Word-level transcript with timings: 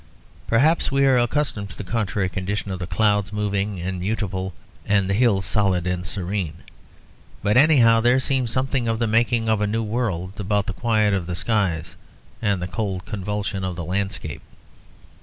Perhaps 0.47 0.91
we 0.91 1.05
are 1.05 1.19
accustomed 1.19 1.69
to 1.69 1.77
the 1.77 1.83
contrary 1.83 2.27
condition 2.27 2.71
of 2.71 2.79
the 2.79 2.87
clouds 2.87 3.31
moving 3.31 3.79
and 3.79 3.99
mutable 3.99 4.55
and 4.83 5.07
the 5.07 5.13
hills 5.13 5.45
solid 5.45 5.85
and 5.85 6.07
serene; 6.07 6.55
but 7.43 7.55
anyhow 7.55 8.01
there 8.01 8.19
seemed 8.19 8.49
something 8.49 8.87
of 8.87 8.97
the 8.97 9.05
making 9.05 9.47
of 9.47 9.61
a 9.61 9.67
new 9.67 9.83
world 9.83 10.39
about 10.39 10.65
the 10.65 10.73
quiet 10.73 11.13
of 11.13 11.27
the 11.27 11.35
skies 11.35 11.97
and 12.41 12.63
the 12.63 12.67
cold 12.67 13.05
convulsion 13.05 13.63
of 13.63 13.75
the 13.75 13.85
landscape. 13.85 14.41